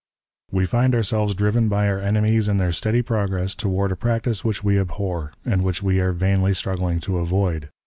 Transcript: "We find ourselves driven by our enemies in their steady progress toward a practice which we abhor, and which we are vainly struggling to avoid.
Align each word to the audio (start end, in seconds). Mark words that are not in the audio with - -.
"We 0.49 0.65
find 0.65 0.95
ourselves 0.95 1.35
driven 1.35 1.69
by 1.69 1.87
our 1.87 1.99
enemies 1.99 2.47
in 2.47 2.57
their 2.57 2.71
steady 2.71 3.03
progress 3.03 3.53
toward 3.53 3.91
a 3.91 3.95
practice 3.95 4.43
which 4.43 4.63
we 4.63 4.79
abhor, 4.79 5.31
and 5.45 5.63
which 5.63 5.83
we 5.83 5.99
are 5.99 6.11
vainly 6.11 6.55
struggling 6.55 6.99
to 7.01 7.19
avoid. 7.19 7.69